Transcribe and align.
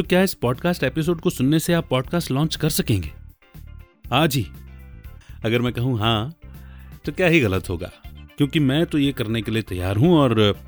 तो 0.00 0.04
क्या 0.04 0.22
इस 0.22 0.34
पॉडकास्ट 0.34 0.84
एपिसोड 0.84 1.20
को 1.20 1.30
सुनने 1.30 1.58
से 1.58 1.72
आप 1.72 1.86
पॉडकास्ट 1.88 2.30
लॉन्च 2.30 2.56
कर 2.56 2.68
सकेंगे? 2.68 3.10
आज 4.12 4.36
ही 4.36 4.46
अगर 5.44 5.62
मैं 5.62 5.72
कहूँ 5.72 5.98
हाँ 5.98 6.34
तो 7.04 7.12
क्या 7.12 7.26
ही 7.26 7.40
गलत 7.40 7.68
होगा? 7.70 7.90
क्योंकि 8.36 8.60
मैं 8.60 8.86
तो 8.86 8.98
ये 8.98 9.12
करने 9.12 9.42
के 9.42 9.50
लिए 9.50 9.62
तैयार 9.62 9.96
हूँ 9.96 10.16
और 10.18 10.58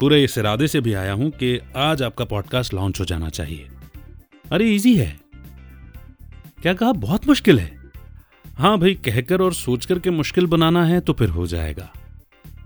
पूरे 0.00 0.24
इस 0.24 0.38
इरादे 0.38 0.68
से 0.68 0.80
भी 0.80 0.92
आया 0.92 1.12
हूँ 1.12 1.30
कि 1.30 1.60
आज 1.76 2.02
आपका 2.02 2.24
पॉडकास्ट 2.24 2.74
लॉन्च 2.74 3.00
हो 3.00 3.04
जाना 3.04 3.28
चाहिए। 3.28 3.68
अरे 4.52 4.74
इजी 4.74 4.96
है। 4.96 5.20
क्या 6.62 6.74
कहा? 6.74 6.92
बहुत 6.92 7.26
मुश्किल 7.26 7.60
है। 7.60 7.78
हाँ 8.58 8.78
भाई, 8.78 8.94
कहकर 8.94 9.40
और 9.40 9.54
सोचकर 9.54 9.98
के 9.98 10.10
मुश्किल 10.10 10.46
बनाना 10.46 10.84
है 10.84 11.00
तो 11.00 11.12
फिर 11.12 11.28
हो 11.28 11.46
जाएगा। 11.46 11.92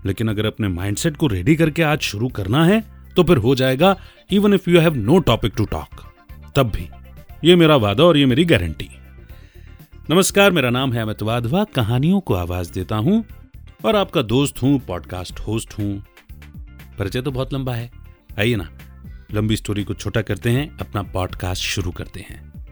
लेकिन 0.05 0.27
अगर 0.27 0.45
अपने 0.45 0.67
माइंडसेट 0.67 1.17
को 1.17 1.27
रेडी 1.27 1.55
करके 1.55 1.83
आज 1.83 1.99
शुरू 1.99 2.27
करना 2.27 2.65
है 2.65 2.95
तो 3.15 3.23
फिर 3.23 3.37
हो 3.37 3.55
जाएगा 3.55 3.95
even 4.31 4.53
if 4.53 4.69
you 4.69 4.79
have 4.79 4.95
no 4.95 5.19
topic 5.19 5.53
to 5.57 5.65
talk 5.65 6.14
तब 6.55 6.71
भी। 6.71 6.89
ये 7.49 7.55
मेरा 7.55 7.75
वादा 7.75 8.03
और 8.03 8.17
ये 8.17 8.25
मेरी 8.25 8.45
गारंटी। 8.45 8.89
नमस्कार, 10.09 10.51
मेरा 10.51 10.69
नाम 10.69 10.93
है 10.93 11.01
अमित 11.01 11.21
वाधवा। 11.21 11.63
कहानियों 11.63 12.19
को 12.19 12.33
आवाज़ 12.33 12.71
देता 12.71 12.95
हूँ 12.95 13.25
और 13.85 13.95
आपका 13.95 14.21
दोस्त 14.21 14.61
हूँ 14.61 14.79
पॉडकास्ट 14.79 15.39
होस्ट 15.39 15.79
हूँ। 15.79 16.05
परिचय 16.99 17.21
तो 17.21 17.31
बहुत 17.31 17.53
लंबा 17.53 17.73
है। 17.73 17.91
आइए 18.39 18.55
ना, 18.55 18.69
लंबी 19.33 19.55
स्टोरी 19.55 19.83
को 19.83 19.93
छोटा 19.93 20.21
करते 20.21 20.49
हैं, 20.49 20.77
अपना 20.77 21.03
पॉडकास्ट 21.03 21.63
शुरू 21.63 21.91
करते 21.91 22.19
हैं। 22.19 22.65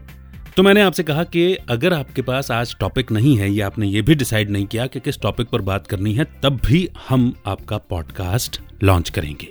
तो 0.56 0.62
मैंने 0.62 0.80
आपसे 0.80 1.02
कहा 1.02 1.24
कि 1.24 1.54
अगर 1.54 1.92
आपके 1.92 2.22
पास 2.22 2.50
आज 2.50 2.76
टॉपिक 2.80 3.12
नहीं 3.12 3.36
है, 3.38 3.50
या 3.50 3.66
आपने 3.66 3.86
ये 3.86 4.02
भी 4.02 4.14
डिसाइड 4.14 4.50
नहीं 4.50 4.66
किया 4.66 4.86
कि 4.86 5.00
किस 5.00 5.20
टॉपिक 5.20 5.48
पर 5.48 5.60
बात 5.60 5.86
करनी 5.86 6.14
है, 6.14 6.24
तब 6.24 6.60
भी 6.66 6.88
हम 7.08 7.34
आपका 7.46 7.78
पॉडकास्ट 7.78 8.60
लॉन्च 8.82 9.10
करेंगे। 9.10 9.48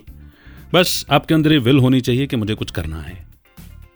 बस, 0.73 1.05
आपके 1.09 1.33
अंदर 1.33 1.51
ये 1.51 1.57
विल 1.57 1.79
होनी 1.79 2.01
चाहिए 2.01 2.27
कि 2.27 2.35
मुझे 2.35 2.55
कुछ 2.55 2.71
करना 2.71 3.01
है। 3.01 3.32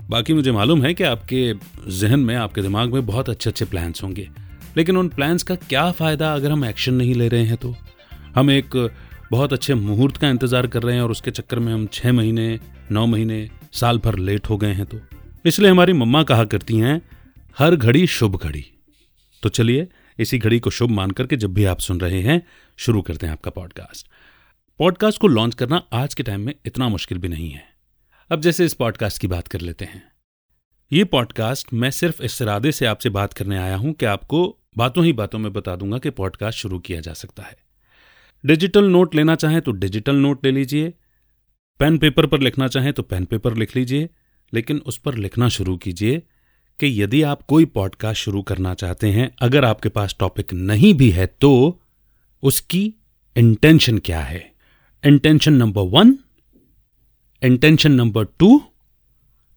बाकी 0.09 0.33
मुझे 0.33 0.51
मालूम 0.51 0.83
है 0.83 0.93
कि 0.93 1.03
आपके 1.03 1.53
जहन 1.87 2.19
में, 2.19 2.35
आपके 2.35 2.61
दिमाग 2.61 2.93
में 2.93 3.05
बहुत 3.05 3.29
अच्छे 3.29 3.49
अच्छे 3.49 3.65
प्लान्स 3.65 4.03
होंगे। 4.03 4.29
लेकिन 4.77 4.97
उन 4.97 5.09
प्लान्स 5.09 5.43
का 5.43 5.55
क्या 5.55 5.91
फ़ायदा 5.91 6.33
अगर 6.33 6.51
हम 6.51 6.65
एक्शन 6.65 6.93
नहीं 6.93 7.15
ले 7.15 7.27
रहे 7.27 7.43
हैं 7.43 7.57
तो? 7.57 7.75
हम 8.35 8.51
एक 8.51 8.91
बहुत 9.31 9.53
अच्छे 9.53 9.73
मुहूर्त 9.73 10.17
का 10.17 10.29
इंतज़ार 10.29 10.67
कर 10.67 10.83
रहे 10.83 10.95
हैं 10.95 11.01
और 11.01 11.11
उसके 11.11 11.31
चक्कर 11.31 11.59
में 11.59 11.73
हम 11.73 11.87
छः 11.87 12.11
महीने, 12.11 12.59
नौ 12.91 13.05
महीने, 13.05 13.49
साल 13.73 13.97
भर 13.97 14.17
लेट 14.17 14.49
हो 14.49 14.57
गए 14.57 14.73
हैं 14.73 14.85
तो। 14.85 14.99
इसलिए 15.45 15.71
हमारी 15.71 15.93
मम्मा 15.93 16.23
कहा 16.23 16.43
करती 16.43 16.77
हैं, 16.77 17.01
हर 17.59 17.75
घड़ी 17.75 18.07
शुभ 18.07 18.35
घड़ी। 18.35 18.65
तो 19.43 19.49
चलिए, 19.49 19.87
इसी 20.19 20.37
घड़ी 20.37 20.59
को 20.59 20.69
शुभ 20.69 20.89
मान 20.89 21.11
करके 21.11 21.35
जब 21.35 21.53
भी 21.53 21.65
आप 21.65 21.79
सुन 21.79 21.99
रहे 21.99 22.21
हैं, 22.21 22.41
शुरू 22.77 23.01
करते 23.01 23.25
हैं 23.25 23.33
आपका 23.33 23.51
पॉडकास्ट 23.51 24.07
पॉडकास्ट 24.79 25.21
को 25.21 25.27
लॉन्च 25.27 25.55
करना 25.55 25.83
आज 25.93 26.13
के 26.13 26.23
टाइम 26.23 26.41
में 26.41 26.53
इतना 26.65 26.89
मुश्किल 26.89 27.17
भी 27.17 27.27
नहीं 27.27 27.51
है। 27.51 27.76
अब 28.31 28.41
जैसे 28.41 28.65
इस 28.65 28.73
पॉडकास्ट 28.73 29.21
की 29.21 29.27
बात 29.27 29.47
कर 29.47 29.61
लेते 29.61 29.85
हैं। 29.85 30.03
ये 30.91 31.03
पॉडकास्ट 31.03 31.73
मैं 31.73 31.91
सिर्फ़ 31.91 32.23
इस 32.23 32.41
इरादे 32.41 32.71
से 32.71 32.85
आपसे 32.85 33.09
बात 33.09 33.33
करने 33.33 33.57
आया 33.57 33.75
हूँ 33.75 33.93
कि 33.93 34.05
आपको 34.05 34.57
बातों 34.77 35.05
ही 35.05 35.13
बातों 35.13 35.39
में 35.39 35.53
बता 35.53 35.75
दूँगा 35.75 35.97
कि 35.97 36.09
पॉडकास्ट 36.09 36.59
शुरू 36.59 36.79
किया 36.79 36.99
जा 37.01 37.13
सकता 37.13 37.43
है। 37.43 37.57
डिजिटल 38.45 38.85
नोट 38.85 39.15
लेना 39.15 39.35
चाहें 39.35 39.61
तो 39.61 39.71
डिजिटल 39.71 40.15
नोट 40.15 40.45
ले 40.45 40.51
लीजिए। 40.51 40.93
पेन 41.79 41.97
पेपर 41.97 42.25
पर 42.25 42.39
लिखना 42.39 42.67
चाहें 42.67 42.93
तो 42.93 43.03
पेन 43.03 43.25
पेपर 43.25 43.55
लिख 43.57 43.75
लीजिए। 43.75 44.09
लेकिन 44.53 44.77
उस 44.77 44.97
पर 44.97 45.15
लिखना 45.15 45.49
शुरू 45.49 45.77
कीजिए 45.77 46.19
कि 46.79 47.03
यदि 47.03 47.21
आप 47.21 47.41
कोई 47.41 47.65
पॉडकास्ट 47.65 48.23
शुरू 48.23 48.41
करना 48.41 48.73
चाहते 48.73 49.09
हैं, 49.09 49.35
अगर 49.41 49.65
आपके 49.65 49.89
पास 49.89 50.15
टॉपिक 50.19 50.53
नहीं 50.53 50.93
भी 50.93 51.09
है 51.11 51.25
तो 51.25 51.81
उसकी 52.43 52.93
इंटेंशन 53.37 53.97
क्या 53.97 54.21
है? 54.21 54.51
Intention 55.05 55.53
number 55.53 55.81
one 55.81 56.17
intention 57.41 57.91
number 57.91 58.23
two 58.39 58.49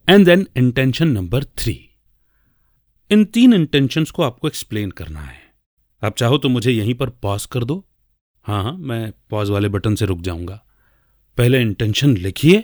and 0.07 0.25
then 0.25 0.45
intention 0.57 1.07
number 1.07 1.43
three 1.43 1.73
in 3.11 3.23
तीन 3.25 3.53
इंटेंशंस 3.53 4.11
को 4.11 4.23
आपको 4.23 4.47
एक्सप्लेन 4.47 4.91
करना 4.91 5.21
है। 5.21 5.39
आप 6.03 6.15
चाहो 6.15 6.37
तो 6.37 6.49
मुझे 6.49 6.71
यहीं 6.71 6.93
पर 6.93 7.09
पॉज 7.09 7.45
कर 7.45 7.63
दो। 7.63 7.85
हाँ 8.45 8.63
हाँ 8.63 8.73
मैं 8.73 9.11
पॉज 9.29 9.49
वाले 9.49 9.69
बटन 9.69 9.95
से 9.95 10.05
रुक 10.05 10.21
जाऊँगा। 10.21 10.61
पहले 11.37 11.61
इंटेंशन 11.61 12.15
लिखिए 12.17 12.63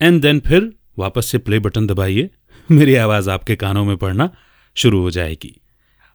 एंड 0.00 0.22
देन 0.22 0.40
फिर 0.40 0.72
वापस 0.98 1.26
से 1.26 1.38
प्ले 1.38 1.58
बटन 1.58 1.86
दबाइए। 1.86 2.30
मेरी 2.70 2.94
आवाज़ 2.94 3.30
आपके 3.30 3.56
कानों 3.56 3.84
में 3.84 3.96
पड़ना 3.96 4.30
शुरू 4.76 5.02
हो 5.02 5.10
जाएगी। 5.10 5.54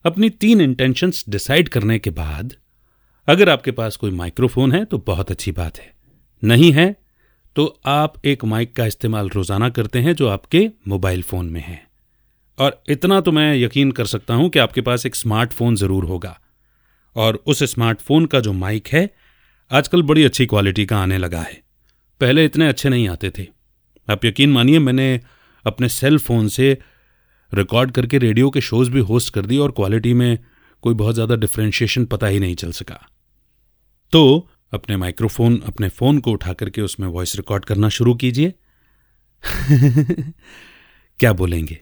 अपनी 0.05 0.29
तीन 0.29 0.61
इंटेंशंस 0.61 1.25
डिसाइड 1.29 1.69
करने 1.69 1.99
के 1.99 2.09
बाद, 2.09 2.53
अगर 3.27 3.49
आपके 3.49 3.71
पास 3.71 3.97
कोई 3.97 4.11
माइक्रोफोन 4.11 4.71
है 4.71 4.85
तो 4.85 4.97
बहुत 4.97 5.31
अच्छी 5.31 5.51
बात 5.51 5.79
है। 5.79 5.93
नहीं 6.43 6.71
है 6.71 7.02
तो 7.55 7.65
आप 7.85 8.13
एक 8.25 8.43
माइक 8.45 8.75
का 8.75 8.85
इस्तेमाल 8.85 9.29
रोज़ाना 9.29 9.69
करते 9.69 9.99
हैं 9.99 10.13
जो 10.15 10.27
आपके 10.27 10.69
मोबाइल 10.87 11.21
फ़ोन 11.23 11.49
में 11.49 11.61
है। 11.61 11.81
और 12.57 12.81
इतना 12.89 13.19
तो 13.21 13.31
मैं 13.31 13.55
यकीन 13.55 13.91
कर 13.91 14.05
सकता 14.05 14.33
हूँ 14.33 14.49
कि 14.49 14.59
आपके 14.59 14.81
पास 14.81 15.05
एक 15.05 15.15
स्मार्टफ़ोन 15.15 15.75
ज़रूर 15.75 16.05
होगा। 16.05 16.39
और 17.15 17.35
उस 17.47 17.63
स्मार्टफ़ोन 17.63 18.25
का 18.25 18.39
जो 18.39 18.53
माइक 18.53 18.87
है, 18.87 19.09
आजकल 19.71 20.01
बड़ी 20.03 20.23
अच्छी 20.23 20.45
क्वालिटी 20.45 20.85
का 20.85 20.97
आने 20.97 21.17
लगा 21.17 21.41
है। 21.41 21.61
पहले 22.21 22.45
इतने 22.45 22.67
अच्छे 22.67 22.89
नहीं 22.89 23.07
आते 23.09 23.31
थे। 23.37 23.47
आप 24.07 24.25
यकीन 24.25 24.51
मानिए, 24.51 24.79
मैंने 24.79 25.19
अपने 25.65 25.89
सेल 25.89 26.17
फ़ोन 26.17 26.47
से 26.47 26.77
रिकॉर्ड 27.51 27.91
करके 27.91 28.17
रेडियो 28.17 28.49
के 28.49 28.61
शोज़ 28.61 28.89
भी 28.91 28.99
होस्ट 29.01 29.33
कर 29.33 29.45
दिए 29.45 29.59
और 29.59 29.71
क्वालिटी 29.71 30.13
में 30.13 30.37
कोई 30.83 30.93
बहुत 30.93 31.13
ज़्यादा 31.13 31.35
डिफ्रेंशिएशन 31.35 32.05
पता 32.05 32.27
ही 32.27 32.39
नहीं 32.39 32.55
चल 32.55 32.71
सका। 32.71 32.99
तो 34.13 34.49
अपने 34.73 34.97
माइक्रोफोन, 34.97 35.61
अपने 35.65 35.89
फ़ोन 35.89 36.19
को 36.19 36.31
उठा 36.31 36.53
करके 36.53 36.81
उसमें 36.81 37.07
वॉइस 37.07 37.35
रिकॉर्ड 37.35 37.65
करना 37.65 37.89
शुरू 37.89 38.15
कीजिए। 38.15 38.53
क्या 41.19 41.33
बोलेंगे? 41.33 41.79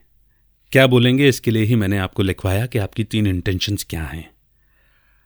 क्या 0.72 0.88
बोलेंगे? 0.88 1.30
इसके 1.30 1.52
लिए 1.52 1.64
ही 1.64 1.76
मैंने 1.76 1.98
आपको 1.98 2.24
लिखवाया 2.24 2.66
कि 2.66 2.78
आपकी 2.78 3.04
तीन 3.04 3.28
इंटेंशंस 3.28 3.86
क्या 3.90 4.04
हैं। 4.04 4.32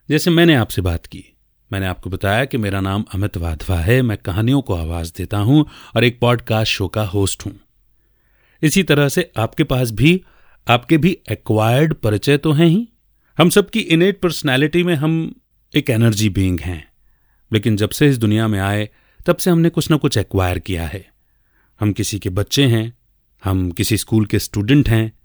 जैसे 0.10 0.32
मैंने 0.32 0.56
आपसे 0.56 0.82
बात 0.82 1.06
की, 1.06 1.26
मैंने 1.72 1.86
आपको 1.86 2.10
बताया 2.10 2.46
कि 2.46 2.58
मेरा 2.58 2.82
नाम 2.82 3.06
अमित 3.14 3.38
वाधवा 3.38 3.80
है, 3.80 4.02
मैं 4.02 4.18
कहानियों 4.18 4.62
को 4.62 4.74
आवाज़ 4.74 5.14
देता 5.18 5.38
हूँ 5.38 5.66
और 5.96 6.04
एक 6.04 6.20
पॉडकास्ट 6.20 6.74
शो 6.74 6.88
का 6.88 7.04
होस्ट 7.04 7.46
हूँ। 7.46 7.60
इसी 8.64 8.84
तरह 8.84 9.10
से 9.10 9.32
आपके 9.38 9.64
पास 9.64 9.92
भी, 9.92 10.24
आपके 10.68 10.98
भी 10.98 11.18
एक्वायर्ड 11.32 11.94
परिचय 11.94 12.38
तो 12.38 12.52
हैं 12.52 12.68
ही। 12.68 12.90
हम 13.38 13.50
सबकी 13.50 13.80
इनेट 13.80 14.22
पर्सनैलिटी 14.22 14.84
में 14.84 14.96
हम 14.96 15.42
एक 15.76 15.90
एनर्जी 15.90 16.30
बींग 16.30 16.60
हैं। 16.60 16.95
लेकिन 17.54 17.78
जब 17.78 17.90
से 17.90 18.08
इस 18.08 18.18
दुनिया 18.18 18.48
में 18.48 18.60
आए, 18.60 18.90
तब 19.26 19.38
से 19.38 19.52
हमने 19.52 19.70
कुछ 19.70 19.92
ना 19.92 19.98
कुछ 19.98 20.18
एक्वायर 20.18 20.60
किया 20.60 20.88
है। 20.88 21.08
हम 21.80 21.94
किसी 21.94 22.20
के 22.20 22.30
बच्चे 22.30 22.64
हैं, 22.64 22.98
हम 23.44 23.72
किसी 23.72 23.98
स्कूल 23.98 24.26
के 24.26 24.40
स्टूडेंट 24.40 24.90
हैं, 24.90 25.20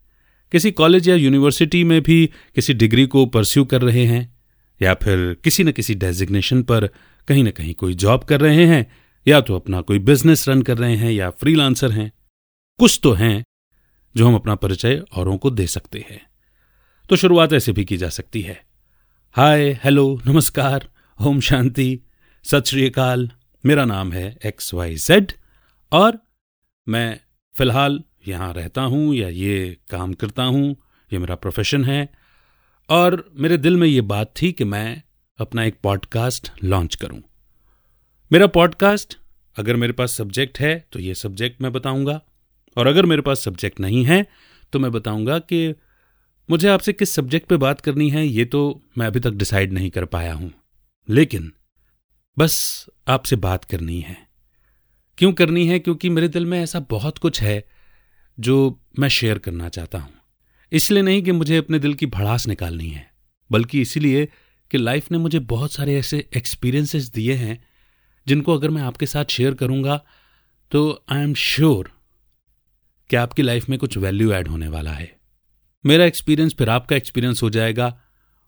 किसी 0.52 0.70
कॉलेज 0.70 1.08
या 1.08 1.14
यूनिवर्सिटी 1.14 1.84
में 1.84 2.02
भी 2.02 2.30
किसी 2.54 2.74
डिग्री 2.74 3.06
को 3.06 3.26
परस्यू 3.26 3.64
कर 3.64 3.82
रहे 3.82 4.06
हैं, 4.06 4.38
या 4.82 4.94
फिर 4.94 5.36
किसी 5.44 5.64
न 5.64 5.72
किसी 5.72 5.94
डेजिग्नेशन 5.94 6.62
पर 6.62 6.86
कहीं 7.28 7.44
ना 7.44 7.50
कहीं 7.50 7.74
कोई 7.74 7.94
जॉब 7.94 8.24
कर 8.24 8.40
रहे 8.40 8.66
हैं, 8.66 8.92
या 9.28 9.40
तो 9.40 9.54
अपना 9.54 9.80
कोई 9.80 9.98
बिज़नेस 9.98 10.48
रन 10.48 10.62
कर 10.62 10.78
रहे 10.78 10.96
हैं, 10.96 11.12
या 11.12 11.30
फ्रीलांसर 11.30 11.92
हैं। 11.92 12.12
कुछ 12.78 13.00
तो 13.02 13.12
हैं 13.12 13.44
जो 14.16 14.28
हम 14.28 14.34
अपना 14.34 14.54
परिचय 14.54 15.02
औरों 15.12 15.38
को 15.38 15.50
दे 15.50 15.66
सकते 15.66 16.04
हैं। 16.10 16.22
तो 17.08 17.16
शुरुआत 17.16 17.52
ऐसे 17.52 17.72
भी 17.72 17.84
की 17.84 17.96
जा 17.96 18.08
सकती 18.08 18.40
है। 18.40 18.64
हाय 19.32 19.80
हेलो 19.84 20.20
नमस्कार, 20.26 20.88
ओम 21.20 21.40
शांति। 21.40 22.00
सत 22.44 22.64
श्रीकाल 22.66 23.30
मेरा 23.64 23.84
नाम 23.84 24.12
है 24.12 24.38
एक्स 24.44 24.72
वाई 24.74 24.94
जेड 24.96 25.32
और 25.92 26.18
मैं 26.86 27.20
फ़िलहाल 27.54 28.02
यहाँ 28.28 28.52
रहता 28.52 28.82
हूँ 28.82 29.14
या 29.14 29.28
ये 29.28 29.76
काम 29.90 30.12
करता 30.12 30.42
हूँ, 30.42 30.76
ये 31.10 31.18
मेरा 31.18 31.34
प्रोफेशन 31.34 31.84
है 31.84 32.08
और 32.88 33.24
मेरे 33.36 33.56
दिल 33.56 33.76
में 33.76 33.86
ये 33.88 34.00
बात 34.00 34.32
थी 34.42 34.50
कि 34.52 34.64
मैं 34.64 35.02
अपना 35.38 35.64
एक 35.64 35.78
पॉडकास्ट 35.82 36.50
लॉन्च 36.64 36.94
करूँ। 36.94 37.20
मेरा 38.30 38.46
पॉडकास्ट 38.46 39.18
अगर 39.56 39.76
मेरे 39.76 39.92
पास 39.92 40.12
सब्जेक्ट 40.12 40.60
है 40.60 40.74
तो 40.92 41.00
ये 41.00 41.14
सब्जेक्ट 41.14 41.62
मैं 41.62 41.72
बताऊँगा 41.72 42.20
और 42.76 42.86
अगर 42.86 43.06
मेरे 43.06 43.22
पास 43.22 43.44
सब्जेक्ट 43.44 43.80
नहीं 43.80 44.04
है 44.04 44.26
तो 44.72 44.78
मैं 44.78 44.92
बताऊँगा 44.92 45.38
कि 45.38 45.74
मुझे 46.48 46.68
आपसे 46.68 46.92
किस 46.92 47.14
सब्जेक्ट 47.14 47.48
पे 47.48 47.56
बात 47.58 47.80
करनी 47.80 48.10
है, 48.10 48.26
ये 48.26 48.44
तो 48.44 48.82
मैं 48.98 49.06
अभी 49.06 49.20
तक 49.20 49.30
डिसाइड 49.30 49.72
नहीं 49.72 49.90
कर 49.90 50.04
पाया 50.04 50.34
हूँ। 50.34 50.52
लेकिन 51.08 51.52
बस 52.36 52.86
आपसे 53.08 53.36
बात 53.36 53.64
करनी 53.64 54.00
है। 54.00 54.16
क्यों 55.18 55.32
करनी 55.32 55.66
है? 55.66 55.78
क्योंकि 55.78 56.08
मेरे 56.08 56.28
दिल 56.28 56.46
में 56.46 56.58
ऐसा 56.60 56.80
बहुत 56.80 57.18
कुछ 57.18 57.40
है 57.42 57.64
जो 58.38 58.80
मैं 58.98 59.08
शेयर 59.08 59.38
करना 59.38 59.68
चाहता 59.68 59.98
हूँ। 59.98 60.12
इसलिए 60.72 61.02
नहीं 61.02 61.22
कि 61.22 61.32
मुझे 61.32 61.56
अपने 61.56 61.78
दिल 61.78 61.94
की 61.94 62.06
भड़ास 62.06 62.46
निकालनी 62.46 62.88
है, 62.88 63.10
बल्कि 63.50 63.80
इसीलिए 63.80 64.28
कि 64.70 64.78
लाइफ 64.78 65.10
ने 65.10 65.18
मुझे 65.18 65.38
बहुत 65.38 65.72
सारे 65.72 65.98
ऐसे 65.98 66.24
एक्सपीरियंसेस 66.36 67.08
दिए 67.08 67.34
हैं 67.34 67.62
जिनको 68.26 68.54
अगर 68.54 68.70
मैं 68.70 68.82
आपके 68.82 69.06
साथ 69.06 69.24
शेयर 69.24 69.54
करूँगा 69.54 70.00
तो 70.72 71.04
आई 71.10 71.22
एम 71.22 71.34
श्योर 71.34 71.92
कि 73.10 73.16
आपकी 73.16 73.42
लाइफ 73.42 73.68
में 73.68 73.78
कुछ 73.78 73.96
वैल्यू 73.96 74.32
ऐड 74.32 74.48
होने 74.48 74.68
वाला 74.68 74.92
है। 74.92 75.16
मेरा 75.84 76.04
एक्सपीरियंस 76.04 76.54
फिर 76.54 76.68
आपका 76.70 76.96
एक्सपीरियंस 76.96 77.42
हो 77.42 77.50
जाएगा 77.50 77.98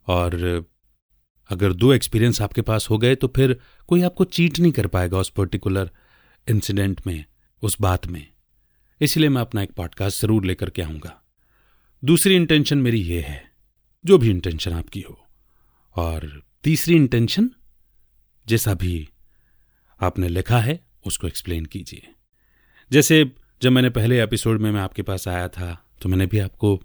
और 0.08 0.64
अगर 1.50 1.72
दो 1.72 1.92
एक्सपीरियंस 1.92 2.40
आपके 2.42 2.62
पास 2.62 2.86
हो 2.90 2.98
गए 2.98 3.14
तो 3.14 3.28
फिर 3.28 3.56
कोई 3.88 4.02
आपको 4.02 4.24
चीट 4.26 4.58
नहीं 4.58 4.72
कर 4.72 4.86
पाएगा 4.86 5.18
उस 5.18 5.30
पर्टिकुलर 5.30 5.90
इंसिडेंट 6.46 7.00
में, 7.06 7.24
उस 7.62 7.76
बात 7.80 8.06
में। 8.06 8.26
इसलिए 9.00 9.28
मैं 9.28 9.40
अपना 9.40 9.62
एक 9.62 9.72
पॉडकास्ट 9.72 10.20
ज़रूर 10.22 10.44
लेकर 10.44 10.70
के 10.70 10.82
आऊँगा। 10.82 11.18
दूसरी 12.02 12.36
इंटेंशन 12.36 12.78
मेरी 12.78 13.00
ये 13.00 13.20
है, 13.20 13.42
जो 14.04 14.18
भी 14.18 14.30
इंटेंशन 14.30 14.72
आपकी 14.72 15.00
हो। 15.00 15.18
और 15.96 16.42
तीसरी 16.64 16.94
इंटेंशन 16.96 17.50
जैसा 18.46 18.74
भी 18.74 19.08
आपने 20.00 20.28
लिखा 20.28 20.58
है, 20.58 20.78
उसको 21.06 21.26
एक्सप्लेन 21.26 21.64
कीजिए। 21.64 22.08
जैसे 22.90 23.24
जब 23.62 23.70
मैंने 23.70 23.90
पहले 23.90 24.22
एपिसोड 24.22 24.60
में 24.60 24.70
मैं 24.70 24.80
आपके 24.80 25.02
पास 25.02 25.28
आया 25.28 25.48
था 25.48 25.76
तो 26.02 26.08
मैंने 26.08 26.26
भी 26.26 26.38
आपको 26.38 26.80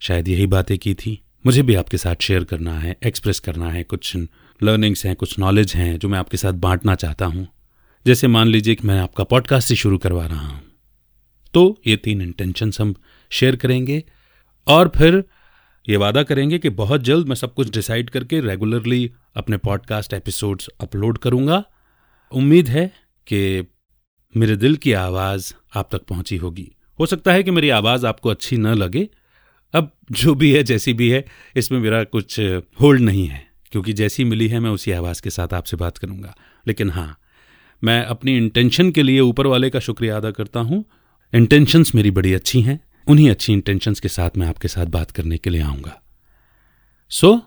शायद 0.00 0.28
यही 0.28 0.46
बातें 0.46 0.78
की 0.78 0.94
थी। 0.94 1.20
मुझे 1.46 1.62
भी 1.62 1.74
आपके 1.74 1.96
साथ 1.96 2.16
शेयर 2.20 2.44
करना 2.44 2.78
है 2.78 2.96
एक्सप्रेस 3.02 3.40
करना 3.40 3.70
है, 3.70 3.82
कुछ 3.84 4.16
लर्निंग्स 4.62 5.04
हैं, 5.06 5.14
कुछ 5.16 5.38
नॉलेज 5.38 5.74
हैं 5.74 5.98
जो 5.98 6.08
मैं 6.08 6.18
आपके 6.18 6.36
साथ 6.36 6.52
बांटना 6.52 6.94
चाहता 6.94 7.26
हूँ। 7.26 7.46
जैसे 8.06 8.28
मान 8.28 8.48
लीजिए 8.48 8.74
कि 8.74 8.86
मैं 8.86 8.98
आपका 9.00 9.24
पॉडकास्ट 9.24 9.70
ही 9.70 9.76
शुरू 9.76 9.98
करवा 9.98 10.26
रहा 10.26 10.46
हूँ। 10.48 10.62
तो 11.54 11.80
ये 11.86 11.96
तीन 11.96 12.20
इंटेंशंस 12.20 12.80
हम 12.80 12.94
शेयर 13.30 13.56
करेंगे 13.56 14.02
और 14.66 14.92
फिर 14.96 15.24
ये 15.88 15.96
वादा 15.96 16.22
करेंगे 16.22 16.58
कि 16.58 16.70
बहुत 16.70 17.00
जल्द 17.00 17.28
मैं 17.28 17.36
सब 17.36 17.54
कुछ 17.54 17.70
डिसाइड 17.70 18.10
करके 18.10 18.40
रेगुलरली 18.40 19.10
अपने 19.36 19.56
पॉडकास्ट 19.56 20.12
एपिसोड्स 20.12 20.68
अपलोड 20.80 21.18
करूँगा। 21.18 21.62
उम्मीद 22.32 22.68
है 22.68 22.86
कि 23.26 23.66
मेरे 24.34 24.56
दिल 24.56 24.76
की 24.76 24.92
आवाज़ 24.92 25.52
आप 25.74 25.88
तक 25.92 26.02
पहुँची 26.02 26.36
होगी। 26.36 26.70
हो 26.98 27.06
सकता 27.06 27.32
है 27.32 27.42
कि 27.42 27.50
मेरी 27.50 27.70
आवाज़ 27.70 28.06
आपको 28.06 28.28
अच्छी 28.28 28.56
न 28.56 28.66
लगे 28.66 29.08
अब 29.74 29.90
जो 30.10 30.34
भी 30.34 30.52
है 30.52 30.62
जैसी 30.62 30.92
भी 30.92 31.10
है 31.10 31.24
इसमें 31.56 31.78
मेरा 31.78 32.02
कुछ 32.04 32.38
होल्ड 32.80 33.00
नहीं 33.00 33.26
है 33.28 33.46
क्योंकि 33.72 33.92
जैसी 33.92 34.24
मिली 34.24 34.48
है 34.48 34.60
मैं 34.60 34.70
उसी 34.70 34.92
आवाज़ 34.92 35.22
के 35.22 35.30
साथ 35.30 35.54
आपसे 35.54 35.76
बात 35.76 35.98
करूँगा। 35.98 36.34
लेकिन 36.66 36.90
हाँ 36.90 37.18
मैं 37.82 38.02
अपनी 38.04 38.36
इंटेंशन 38.36 38.90
के 38.90 39.02
लिए 39.02 39.20
ऊपर 39.20 39.46
वाले 39.46 39.70
का 39.70 39.78
शुक्रिया 39.78 40.16
अदा 40.16 40.30
करता 40.30 40.60
हूँ। 40.60 40.84
इंटेंशंस 41.32 41.94
मेरी 41.94 42.10
बड़ी 42.10 42.32
अच्छी 42.34 42.60
हैं 42.60 42.78
उन्हीं 43.06 43.30
अच्छी 43.30 43.52
इंटेंशंस 43.52 44.00
के 44.00 44.08
साथ 44.08 44.36
मैं 44.36 44.46
आपके 44.46 44.68
साथ 44.68 44.86
बात 44.86 45.10
करने 45.10 45.38
के 45.38 45.50
लिए 45.50 45.62
आऊँगा। 45.62 46.00
सो 47.10 47.32
so, 47.32 47.40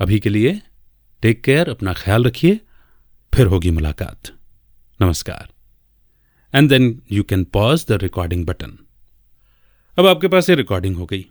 अभी 0.00 0.18
के 0.20 0.28
लिए 0.28 0.60
टेक 1.22 1.42
केयर 1.42 1.68
अपना 1.68 1.92
ख्याल 1.92 2.24
रखिए 2.24 2.60
फिर 3.32 3.46
होगी 3.46 3.70
मुलाकात। 3.70 4.30
नमस्कार। 5.00 5.48
And 6.54 6.68
then 6.68 7.02
you 7.12 7.22
can 7.22 7.44
pause 7.44 7.84
the 7.88 7.98
recording 8.02 8.44
button 8.46 8.78
अब 9.98 10.06
आपके 10.06 10.28
पास 10.28 10.48
ये 10.50 10.56
रिकॉर्डिंग 10.56 10.96
हो 10.96 11.06
गई। 11.06 11.26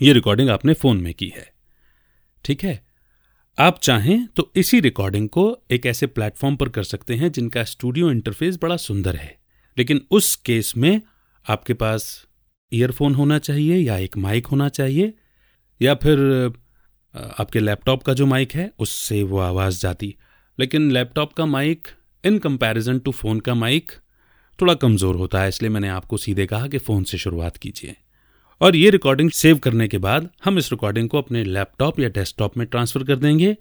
ये 0.00 0.12
रिकॉर्डिंग 0.12 0.50
आपने 0.50 0.74
फ़ोन 0.74 1.00
में 1.00 1.12
की 1.14 1.28
है। 1.28 1.46
ठीक 2.44 2.64
है? 2.64 2.82
आप 3.58 3.78
चाहें 3.78 4.26
तो 4.26 4.50
इसी 4.56 4.80
रिकॉर्डिंग 4.80 5.28
को 5.28 5.44
एक 5.70 5.86
ऐसे 5.86 6.06
प्लेटफॉर्म 6.06 6.56
पर 6.56 6.68
कर 6.68 6.82
सकते 6.82 7.14
हैं 7.14 7.30
जिनका 7.32 7.64
स्टूडियो 7.64 8.10
इंटरफेस 8.10 8.58
बड़ा 8.62 8.76
सुंदर 8.76 9.16
है। 9.16 9.36
लेकिन 9.76 10.00
उस 10.10 10.34
केस 10.36 10.72
में 10.76 11.00
आपके 11.46 11.74
पास 11.74 12.26
ईयरफोन 12.72 13.14
होना 13.14 13.38
चाहिए 13.38 13.76
या 13.76 13.98
एक 13.98 14.16
माइक 14.16 14.46
होना 14.46 14.68
चाहिए, 14.68 15.12
या 15.80 15.94
फिर 15.94 16.18
आपके 17.14 17.60
लैपटॉप 17.60 18.02
का 18.02 18.14
जो 18.14 18.26
माइक 18.26 18.52
है, 18.52 18.70
उससे 18.78 19.22
वो 19.22 19.38
आवाज़ 19.38 19.80
जाती। 19.80 20.14
लेकिन 20.58 20.90
लैपटॉप 20.90 21.32
का 21.32 21.46
mic 21.46 21.88
in 22.24 22.38
comparison 22.38 22.98
to 22.98 23.12
phone 23.12 23.40
का 23.40 23.54
माइक 23.54 23.92
थोड़ा 24.58 24.74
कमज़ोर 24.74 25.16
होता 25.16 25.42
है, 25.42 25.48
इसलिए 25.48 25.70
मैंने 25.70 25.88
आपको 25.88 26.16
सीधे 26.16 26.46
कहा 26.46 26.66
कि 26.68 26.78
फ़ोन 26.78 27.04
से 27.04 27.18
शुरुआत 27.18 27.56
कीजिए। 27.56 27.96
और 28.64 28.76
ये 28.76 28.90
रिकॉर्डिंग 28.90 29.30
सेव 29.30 29.58
करने 29.58 29.88
के 29.88 29.98
बाद 29.98 30.28
हम 30.44 30.58
इस 30.58 30.70
रिकॉर्डिंग 30.72 31.08
को 31.08 31.18
अपने 31.18 31.44
लैपटॉप 31.44 31.98
या 32.00 32.08
डेस्कटॉप 32.08 32.56
में 32.56 32.66
ट्रांसफ़र 32.66 33.04
कर 33.04 33.16
देंगे 33.16 33.56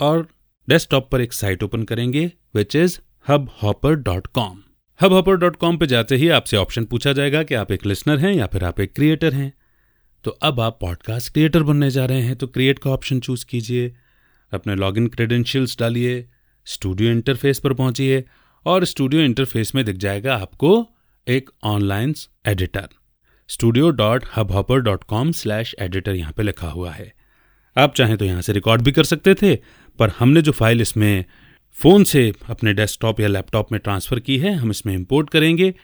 और 0.00 0.26
डेस्कटॉप 0.68 1.08
पर 1.10 1.20
एक 1.20 1.32
साइट 1.32 1.62
ओपन 1.62 1.82
करेंगे 1.82 2.32
which 2.54 2.76
is 2.76 2.98
Hubhopper 3.62 3.94
dot 3.94 4.26
com 4.26 4.58
Hubhopper 5.12 5.36
dot 5.36 5.56
com 5.56 5.76
पर 5.76 5.86
जाते 5.86 6.16
ही 6.16 6.28
आपसे 6.28 6.56
ऑप्शन 6.56 6.84
पूछा 6.84 7.12
जाएगा 7.12 7.42
कि 7.42 7.54
आप 7.54 7.72
एक 7.72 7.86
लिसनर 7.86 8.18
हैं 8.18 8.32
या 8.34 8.46
फिर 8.46 8.64
आप 8.64 8.80
एक 8.80 8.92
क्रिएटर 8.92 9.34
हैं। 9.34 9.52
तो 10.24 10.30
अब 10.30 10.60
आप 10.60 10.78
पॉडकास्ट 10.80 11.32
क्रिएटर 11.32 11.62
बनने 11.62 11.90
जा 11.90 12.04
रहे 12.04 12.20
हैं 12.20 12.36
तो 12.36 12.46
क्रिएट 12.46 12.78
का 12.78 12.90
ऑप्शन 12.90 13.20
चूज़ 13.20 13.44
कीजिए, 13.46 13.94
अपने 14.52 14.74
लॉगिन 14.74 15.06
क्रेडेंशियल्स 15.06 15.78
डालिए 15.78 16.28
स्टूडियो 16.66 17.10
इंटरफेस 17.10 17.58
पर 17.58 17.72
पहुंचिए 17.72 18.24
और 18.66 18.84
स्टूडियो 18.84 19.22
इंटरफेस 19.22 19.74
में 19.74 19.84
दिख 19.84 19.96
जाएगा 19.96 20.36
आपको 20.36 20.88
एक 21.28 21.50
online 21.64 22.14
editor 22.46 22.88
studio 23.48 23.90
dot 23.90 24.24
Hubhopper 24.52 24.80
dot 24.80 25.04
com 25.04 25.30
slash 25.32 25.74
editor 25.80 26.14
यहाँ 26.14 26.32
पे 26.32 26.42
लिखा 26.42 26.68
हुआ 26.68 26.90
है। 26.92 27.12
आप 27.76 27.94
चाहें 27.94 28.16
तो 28.18 28.24
यहाँ 28.24 28.42
से 28.42 28.52
रिकॉर्ड 28.52 28.82
भी 28.82 28.92
कर 28.92 29.04
सकते 29.04 29.34
थे, 29.34 29.54
पर 29.98 30.10
हमने 30.18 30.42
जो 30.42 30.52
फ़ाइल 30.52 30.80
इसमें 30.80 31.24
फ़ोन 31.76 32.04
से 32.04 32.32
अपने 32.50 32.72
डेस्कटॉप 32.74 33.20
या 33.20 33.28
लैपटॉप 33.28 33.72
में 33.72 33.80
ट्रांसफ़र 33.80 34.20
की 34.20 34.38
है, 34.38 34.54
हम 34.54 34.70
इसमें 34.70 34.94
इंपोर्ट 34.94 35.30
करेंगे। 35.30 35.74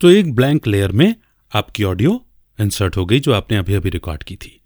तो 0.00 0.10
एक 0.10 0.34
ब्लैंक 0.34 0.66
लेयर 0.66 0.92
में 0.92 1.14
आपकी 1.52 1.84
ऑडियो 1.84 2.20
इंसर्ट 2.58 2.96
हो 2.96 3.06
गई 3.06 3.20
जो 3.20 3.32
आपने 3.32 3.58
अभी 3.58 3.74
अभी 3.74 3.90
रिकॉर्ड 3.90 4.22
की 4.22 4.36
थी। 4.36 4.60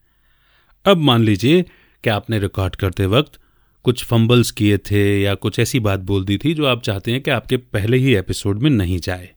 अब 0.85 0.97
मान 1.01 1.23
लीजिए 1.23 1.63
कि 1.63 2.11
आपने 2.11 2.39
रिकॉर्ड 2.39 2.77
करते 2.77 3.07
वक्त 3.09 3.41
कुछ 3.85 4.05
फंबल्स 4.05 4.51
किए 4.51 4.79
थे 4.91 5.05
या 5.23 5.35
कुछ 5.37 5.59
ऐसी 5.59 5.81
बात 5.81 6.01
बोल 6.03 6.25
दी 6.25 6.39
थी 6.39 6.55
जो 6.55 6.67
आप 6.67 6.83
चाहते 6.83 7.13
हैं 7.13 7.23
कि 7.23 7.31
आपके 7.33 7.57
पहले 7.57 7.97
ही 7.97 8.15
एपिसोड 8.15 8.63
में 8.63 8.71
नहीं 8.71 8.99
जाए। 9.01 9.31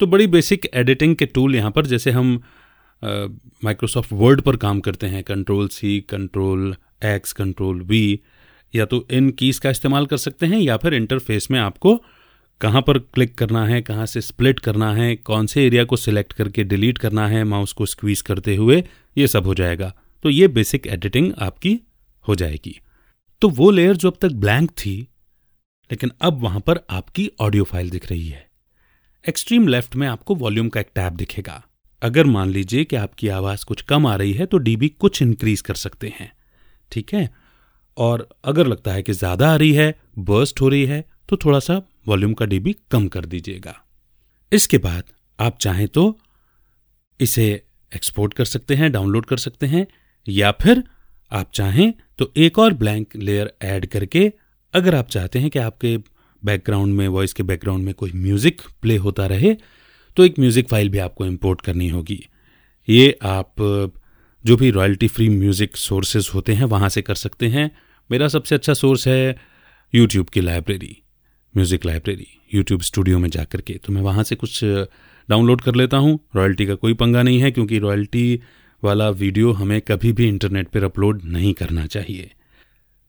तो 0.00 0.06
बड़ी 0.06 0.26
बेसिक 0.26 0.66
एडिटिंग 0.74 1.16
के 1.16 1.26
टूल 1.26 1.56
यहाँ 1.56 1.70
पर 1.70 1.86
जैसे 1.86 2.10
हम 2.10 2.42
माइक्रोसॉफ्ट 3.64 4.12
uh, 4.12 4.18
वर्ड 4.18 4.40
पर 4.40 4.56
काम 4.56 4.80
करते 4.80 5.06
हैं 5.06 5.24
control 5.24 5.68
C 5.68 6.00
control 6.00 6.76
X 7.04 7.32
control 7.32 7.82
V 7.82 8.20
या 8.74 8.84
तो 8.84 9.06
इन 9.10 9.30
कीज़ 9.30 9.60
का 9.60 9.70
इस्तेमाल 9.70 10.06
कर 10.06 10.16
सकते 10.16 10.46
हैं 10.46 10.58
या 10.58 10.76
फिर 10.76 10.94
इंटरफेस 10.94 11.50
में 11.50 11.60
आपको 11.60 12.04
कहाँ 12.60 12.82
पर 12.82 12.98
क्लिक 12.98 13.34
करना 13.34 13.66
है 13.66 13.82
कहाँ 13.82 14.06
से 14.06 14.20
स्प्लिट 14.20 14.60
करना 14.60 14.94
है 14.94 15.16
कौन 15.16 15.46
से 15.46 15.66
एरिया 15.66 15.84
को 15.84 15.96
सिलेक्ट 15.96 16.32
करके 16.32 16.64
डिलीट 16.64 16.98
करना 16.98 17.28
है 17.28 17.44
माउस 17.44 17.72
को 17.72 17.86
स्क्वीज 17.86 18.22
करते 18.22 18.56
हुए 18.56 18.84
ये 19.18 19.28
सब 19.28 19.46
हो 19.46 19.54
जाएगा। 19.54 19.94
तो 20.22 20.30
ये 20.30 20.48
बेसिक 20.48 20.86
एडिटिंग 20.86 21.32
आपकी 21.38 21.80
हो 22.28 22.34
जाएगी। 22.34 22.80
तो 23.40 23.48
वो 23.48 23.70
लेयर 23.70 23.96
जो 23.96 24.10
अब 24.10 24.16
तक 24.22 24.32
ब्लैंक 24.32 24.70
थी 24.70 25.08
लेकिन 25.90 26.10
अब 26.20 26.42
वहाँ 26.42 26.60
पर 26.60 26.80
आपकी 26.90 27.30
ऑडियो 27.40 27.64
फ़ाइल 27.64 27.90
दिख 27.90 28.10
रही 28.10 28.28
है। 28.28 28.47
एक्सट्रीम 29.24 29.66
लेफ़्ट 29.68 29.96
में 29.96 30.06
आपको 30.08 30.34
वॉल्यूम 30.34 30.68
का 30.68 30.80
एक 30.80 30.90
टैब 30.94 31.12
दिखेगा। 31.12 31.62
अगर 32.02 32.26
मान 32.26 32.50
लीजिए 32.50 32.84
कि 32.84 32.96
आपकी 32.96 33.28
आवाज़ 33.30 33.64
कुछ 33.64 33.82
कम 33.82 34.06
आ 34.06 34.14
रही 34.16 34.32
है 34.32 34.46
तो 34.46 34.58
डीबी 34.58 34.88
कुछ 34.90 35.20
इंक्रीज 35.22 35.60
कर 35.60 35.74
सकते 35.74 36.12
हैं। 36.18 36.30
ठीक 36.92 37.12
है? 37.14 37.28
और 37.96 38.28
अगर 38.44 38.66
लगता 38.66 38.92
है 38.92 39.02
कि 39.02 39.12
ज़्यादा 39.12 39.50
आ 39.52 39.56
रही 39.56 39.72
है 39.72 39.94
बर्स्ट 40.20 40.60
हो 40.60 40.68
रही 40.68 40.84
है 40.86 41.04
तो 41.28 41.36
थोड़ा 41.36 41.58
सा 41.60 41.80
वॉल्यूम 42.08 42.34
का 42.34 42.46
डीबी 42.46 42.76
कम 42.90 43.08
कर 43.08 43.24
दीजिएगा। 43.24 43.74
इसके 44.52 44.78
बाद 44.78 45.04
आप 45.38 45.58
चाहें 45.58 45.86
तो 45.88 46.18
इसे 47.20 47.48
एक्सपोर्ट 47.92 48.34
कर 48.34 48.44
सकते 48.46 48.74
हैं 48.74 48.90
डाउनलोड 48.92 49.26
कर 49.26 49.36
सकते 49.38 49.66
हैं, 49.66 49.86
या 50.26 50.50
फिर 50.52 50.82
आप 51.32 51.50
चाहें 51.54 51.92
तो 52.18 52.32
एक 52.36 52.58
और 52.58 52.74
ब्लैंक 52.74 53.16
लेयर 53.16 53.52
ऐड 53.62 53.86
करके, 53.86 54.32
अगर 54.74 54.94
आप 54.94 55.08
चाहते 55.08 55.38
हैं 55.38 55.50
कि 55.50 55.58
आपके 55.58 55.96
बैकग्राउंड 56.42 56.94
में 56.94 57.06
वॉइस 57.08 57.32
के 57.32 57.42
बैकग्राउंड 57.42 57.84
में 57.84 57.94
कोई 57.94 58.12
म्यूज़िक 58.14 58.62
प्ले 58.82 58.96
होता 58.96 59.26
रहे 59.26 59.54
तो 60.16 60.24
एक 60.24 60.38
म्यूज़िक 60.38 60.68
फ़ाइल 60.68 60.88
भी 60.88 60.98
आपको 60.98 61.26
इंपोर्ट 61.26 61.60
करनी 61.60 61.88
होगी। 61.88 62.24
ये 62.88 63.18
आप, 63.22 63.54
जो 64.44 64.56
भी 64.56 64.70
रॉयल्टी 64.70 65.08
फ्री 65.08 65.28
म्यूज़िक 65.28 65.76
सोर्सेज 65.76 66.30
होते 66.34 66.54
हैं, 66.54 66.64
वहाँ 66.66 66.88
से 66.88 67.02
कर 67.02 67.14
सकते 67.16 67.48
हैं। 67.48 67.70
मेरा 68.10 68.28
सबसे 68.28 68.54
अच्छा 68.54 68.74
सोर्स 68.74 69.06
है 69.08 69.36
यूट्यूब 69.94 70.28
की 70.28 70.40
library 70.40 70.96
music 71.54 71.84
library 71.86 72.26
YouTube 72.54 72.80
studio 72.82 73.18
में 73.18 73.28
जा 73.30 73.44
कर 73.44 73.60
के। 73.60 73.74
तो 73.74 73.92
मैं 73.92 74.02
वहाँ 74.02 74.24
से 74.24 74.36
कुछ 74.36 74.60
डाउनलोड 74.64 75.60
कर 75.60 75.74
लेता 75.74 75.96
हूँ। 75.96 76.18
रॉयल्टी 76.36 76.66
का 76.66 76.74
कोई 76.74 76.94
पंगा 76.94 77.22
नहीं 77.22 77.40
है, 77.40 77.50
क्योंकि 77.50 77.78
रॉयल्टी 77.78 78.40
वाला 78.82 79.08
वीडियो 79.10 79.52
हमें 79.52 79.80
कभी 79.80 80.12
भी 80.12 80.28
इंटरनेट 80.28 80.68
पर 80.68 80.84
अपलोड 80.84 81.22
नहीं 81.26 81.52
करना 81.54 81.86
चाहिए। 81.86 82.30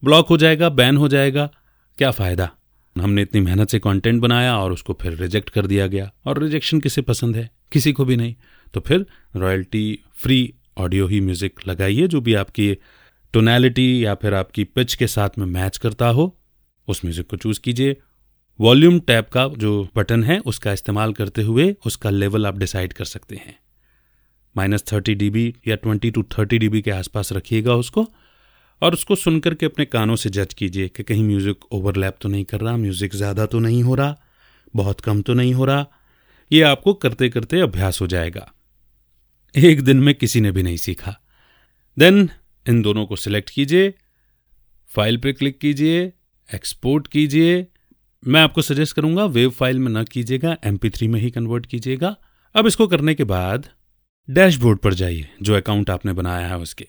ब्लॉक 0.02 0.28
हो 0.28 0.36
जाएगा 0.36 0.68
बैन 0.70 0.96
हो 0.96 1.08
जाएगा, 1.08 1.50
क्या 1.98 2.10
फ़ायदा? 2.10 2.50
हमने 2.96 3.22
इतनी 3.22 3.40
मेहनत 3.40 3.68
से 3.68 3.78
कंटेंट 3.78 4.20
बनाया 4.20 4.58
और 4.58 4.72
उसको 4.72 4.92
फिर 4.92 5.12
रिजेक्ट 5.12 5.50
कर 5.50 5.66
दिया 5.66 5.86
गया। 5.86 6.12
और 6.26 6.42
रिजेक्शन 6.42 6.80
किसे 6.80 7.02
पसंद 7.02 7.36
है? 7.36 7.50
किसी 7.72 7.92
को 7.92 8.04
भी 8.04 8.16
नहीं। 8.16 8.34
तो 8.74 8.80
फिर 8.80 9.06
रॉयल्टी 9.36 10.02
फ्री 10.14 10.54
ऑडियो 10.78 11.06
ही 11.06 11.20
म्यूज़िक 11.20 11.60
लगाइए 11.68 12.06
जो 12.06 12.20
भी 12.20 12.34
आपकी 12.34 12.74
टोनैलिटी 13.32 14.04
या 14.04 14.14
फिर 14.14 14.34
आपकी 14.34 14.64
पिच 14.64 14.94
के 14.94 15.06
साथ 15.06 15.30
में 15.38 15.46
मैच 15.46 15.76
करता 15.76 16.08
हो। 16.08 16.38
उस 16.88 17.04
म्यूज़िक 17.04 17.26
को 17.26 17.36
चूज़ 17.36 17.60
कीजिए। 17.60 17.96
वॉल्यूम 18.60 19.00
टैब 19.00 19.24
का 19.24 19.48
जो 19.48 19.88
बटन 19.96 20.24
है, 20.24 20.38
उसका 20.38 20.72
इस्तेमाल 20.72 21.12
करते 21.12 21.42
हुए 21.42 21.76
उसका 21.86 22.10
लेवल 22.10 22.46
आप 22.46 22.58
डिसाइड 22.58 22.92
कर 22.92 23.04
सकते 23.04 23.36
हैं। 23.36 23.58
माइनस 24.56 24.84
थर्टी 24.92 25.14
डी 25.14 25.54
या 25.68 25.76
ट्वेंटी 25.76 26.10
टू 26.10 26.22
थर्टी 26.22 26.58
डी 26.58 26.82
के 26.82 26.90
आसपास 26.90 27.32
रखिएगा 27.32 27.74
उसको। 27.74 28.12
और 28.82 28.92
उसको 28.92 29.16
सुनकर 29.16 29.54
के 29.54 29.66
अपने 29.66 29.84
कानों 29.84 30.16
से 30.16 30.30
जज 30.30 30.54
कीजिए 30.54 30.88
कि 30.88 31.02
कहीं 31.02 31.24
म्यूज़िक 31.24 31.64
ओवरलैप 31.72 32.16
तो 32.20 32.28
नहीं 32.28 32.44
कर 32.44 32.60
रहा, 32.60 32.76
म्यूज़िक 32.76 33.14
ज़्यादा 33.14 33.46
तो 33.46 33.58
नहीं 33.58 33.82
हो 33.82 33.94
रहा, 33.94 34.16
बहुत 34.74 35.00
कम 35.00 35.22
तो 35.22 35.34
नहीं 35.34 35.54
हो 35.54 35.64
रहा। 35.64 35.86
ये 36.50 36.62
आपको 36.62 36.94
करते 36.94 37.28
करते 37.28 37.60
अभ्यास 37.60 38.00
हो 38.00 38.06
जाएगा। 38.06 38.50
एक 39.54 39.82
दिन 39.82 40.00
में 40.00 40.14
किसी 40.14 40.40
ने 40.40 40.50
भी 40.50 40.62
नहीं 40.62 40.76
सीखा। 40.76 41.14
देन 41.96 42.28
इन 42.66 42.80
दोनों 42.82 43.04
को 43.06 43.16
सिलेक्ट 43.16 43.50
कीजिए 43.50 43.92
फ़ाइल 44.90 45.16
पे 45.16 45.32
क्लिक 45.32 45.58
कीजिए 45.58 46.00
एक्सपोर्ट 46.48 47.06
कीजिए। 47.06 47.66
मैं 48.22 48.40
आपको 48.40 48.62
सजेस्ट 48.62 48.96
करूँगा 48.96 49.24
वेब 49.26 49.50
फ़ाइल 49.50 49.78
में 49.78 49.90
ना 49.92 50.02
कीजिएगा 50.04 50.56
एम 50.64 50.78
में 51.04 51.20
ही 51.20 51.30
कन्वर्ट 51.30 51.66
कीजिएगा। 51.66 52.14
अब 52.54 52.66
इसको 52.66 52.86
करने 52.86 53.14
के 53.14 53.24
बाद 53.24 53.68
डैशबोर्ड 54.28 54.78
पर 54.78 54.94
जाइए, 54.94 55.28
जो 55.42 55.54
अकाउंट 55.56 55.90
आपने 55.90 56.12
बनाया 56.12 56.46
है 56.46 56.58
उसके। 56.58 56.86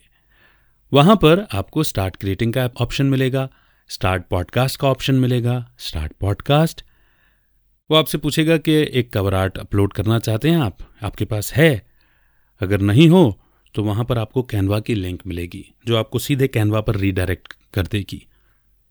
वहाँ 0.92 1.16
पर 1.16 1.46
आपको 1.54 1.84
स्टार्ट 1.84 2.16
क्रिएटिंग 2.16 2.54
का 2.54 2.70
ऑप्शन 2.82 3.06
मिलेगा 3.06 3.48
स्टार्ट 3.90 4.24
पॉडकास्ट 4.30 4.80
का 4.80 4.88
ऑप्शन 4.88 5.16
मिलेगा 5.16 5.54
स्टार्ट 5.80 6.14
पॉडकास्ट 6.22 6.84
वो 7.90 7.98
आपसे 7.98 8.18
पूछेगा 8.18 8.58
कि 8.58 8.74
एक 8.94 9.12
कवर 9.14 9.34
आर्ट 9.34 9.58
अपलोड 9.58 9.94
करना 9.94 10.20
चाहते 10.20 10.50
हैं 10.50 10.58
आप, 10.58 10.78
आपके 11.04 11.26
पास 11.26 11.54
है? 11.54 11.88
अगर 12.62 12.82
नहीं 12.82 13.08
हो 13.10 13.40
तो 13.76 13.84
वहाँ 13.84 14.06
पर 14.06 14.18
आपको 14.18 14.44
कैनवा 14.44 14.80
की 14.80 14.96
लिंक 14.96 15.22
मिलेगी, 15.28 15.64
जो 15.88 15.98
आपको 15.98 16.20
सीधे 16.20 16.48
कैनवा 16.48 16.82
पर 16.82 16.96
रीडायरेक्ट 16.96 17.54
कर 17.74 17.88
देगी। 17.88 18.26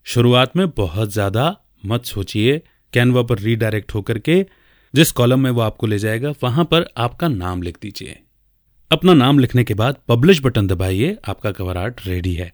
शुरुआत 0.05 0.55
में 0.57 0.69
बहुत 0.69 1.11
ज़्यादा 1.11 1.55
मत 1.85 2.05
सोचिए 2.05 2.61
कैनवा 2.93 3.23
पर 3.23 3.39
रीडायरेक्ट 3.39 3.93
होकर 3.93 4.19
के, 4.19 4.45
जिस 4.93 5.11
कॉलम 5.11 5.39
में 5.39 5.51
वो 5.51 5.61
आपको 5.61 5.87
ले 5.87 5.99
जाएगा, 5.99 6.33
वहाँ 6.43 6.65
पर 6.65 6.89
आपका 6.97 7.27
नाम 7.27 7.61
लिख 7.61 7.77
दीजिए। 7.81 8.19
अपना 8.91 9.13
नाम 9.13 9.39
लिखने 9.39 9.63
के 9.63 9.73
बाद 9.73 9.97
पब्लिश 10.07 10.41
बटन 10.41 10.67
दबाइए, 10.67 11.17
आपका 11.27 11.51
कवर 11.51 11.77
आर्ट 11.77 12.07
रेडी 12.07 12.33
है। 12.33 12.51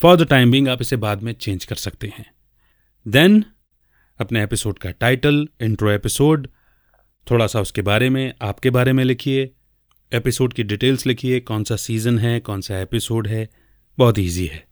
फॉर 0.00 0.16
द 0.16 0.26
टाइम 0.26 0.50
बिंग 0.50 0.68
आप 0.68 0.80
इसे 0.80 0.96
बाद 0.96 1.22
में 1.22 1.32
चेंज 1.32 1.64
कर 1.64 1.74
सकते 1.74 2.06
हैं। 2.06 2.26
देन 3.08 3.44
अपने 4.20 4.42
एपिसोड 4.42 4.78
का 4.78 4.90
टाइटल 4.90 5.48
इंट्रो 5.60 5.90
एपिसोड 5.90 6.48
थोड़ा 7.30 7.46
सा 7.46 7.60
उसके 7.60 7.82
बारे 7.82 8.10
में, 8.10 8.34
आपके 8.42 8.70
बारे 8.70 8.92
में 8.92 9.04
लिखिए। 9.04 9.50
एपिसोड 10.12 10.52
की 10.52 10.62
डिटेल्स 10.62 11.06
लिखिए, 11.06 11.40
कौन 11.40 11.64
सा 11.64 11.76
सीज़न 11.76 12.18
है, 12.18 12.40
कौन 12.40 12.60
सा 12.60 12.80
एपिसोड 12.80 13.28
है, 13.28 13.48
बहुत 13.98 14.18
ईजी 14.18 14.46
है। 14.46 14.64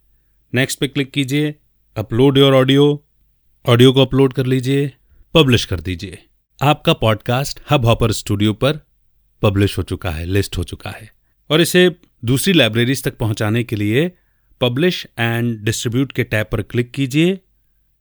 नेक्स्ट 0.53 0.79
पे 0.79 0.87
क्लिक 0.87 1.11
कीजिए 1.11 1.55
अपलोड 1.97 2.37
योर 2.37 2.55
ऑडियो 2.55 3.05
ऑडियो 3.65 3.93
को 3.93 4.05
अपलोड 4.05 4.33
कर 4.33 4.45
लीजिए 4.45 4.91
पब्लिश 5.33 5.65
कर 5.65 5.79
दीजिए। 5.79 6.23
आपका 6.61 6.93
पॉडकास्ट 6.93 7.59
हब 7.71 7.85
हॉपर 7.85 8.11
स्टूडियो 8.11 8.53
पर 8.53 8.86
पब्लिश 9.41 9.77
हो 9.77 9.83
चुका 9.83 10.11
है, 10.11 10.25
लिस्ट 10.25 10.57
हो 10.57 10.63
चुका 10.63 10.89
है। 10.89 11.11
और 11.49 11.61
इसे 11.61 11.95
दूसरी 12.25 12.53
लाइब्रेरीज 12.53 13.03
तक 13.03 13.17
पहुँचाने 13.17 13.63
के 13.63 13.75
लिए 13.75 14.11
पब्लिश 14.61 15.07
एंड 15.19 15.63
डिस्ट्रीब्यूट 15.63 16.11
के 16.11 16.23
टैब 16.23 16.47
पर 16.51 16.61
क्लिक 16.61 16.91
कीजिए। 16.91 17.39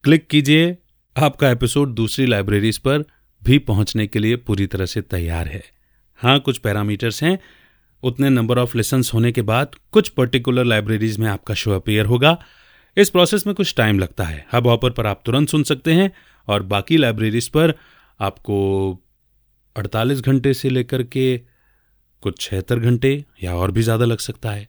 क्लिक 0.04 0.26
कीजिए, 0.26 0.78
आपका 1.16 1.50
एपिसोड 1.50 1.88
दूसरी 1.88 2.26
लाइब्रेरीज 2.26 2.78
पर 2.78 3.04
भी 3.44 3.58
पहुँचने 3.58 4.06
के 4.06 4.18
लिए 4.18 4.36
पूरी 4.36 4.66
तरह 4.66 4.86
से 4.86 5.00
तैयार 5.00 5.48
है। 5.48 5.64
हाँ 6.16 6.40
कुछ 6.40 6.58
पैरामीटर्स 6.58 7.22
हैं। 7.22 7.38
उतने 8.02 8.30
नंबर 8.30 8.58
ऑफ़ 8.58 8.76
लेसन 8.76 9.02
होने 9.14 9.32
के 9.32 9.42
बाद 9.42 9.68
कुछ 9.92 10.08
पर्टिकुलर 10.08 10.64
लाइब्रेरीज 10.64 11.18
में 11.18 11.28
आपका 11.28 11.54
शो 11.54 11.70
अपेयर 11.70 12.06
होगा। 12.06 12.44
इस 12.96 13.10
प्रोसेस 13.10 13.46
में 13.46 13.56
कुछ 13.56 13.74
टाइम 13.74 13.98
लगता 13.98 14.24
है। 14.24 14.46
हब 14.52 14.66
हॉपर 14.66 14.90
पर 14.90 15.06
आप 15.06 15.22
तुरंत 15.26 15.48
सुन 15.48 15.62
सकते 15.62 15.92
हैं 15.92 16.12
और 16.48 16.62
बाकी 16.62 16.96
लाइब्रेरीज 16.96 17.48
पर 17.48 17.74
आपको 18.20 19.05
48 19.76 20.20
घंटे 20.20 20.54
से 20.54 20.70
लेकर 20.70 21.02
के 21.02 21.36
कुछ 22.22 22.40
छिहत्तर 22.40 22.78
घंटे 22.78 23.24
या 23.44 23.54
और 23.54 23.70
भी 23.70 23.82
ज़्यादा 23.82 24.04
लग 24.04 24.18
सकता 24.18 24.50
है। 24.50 24.68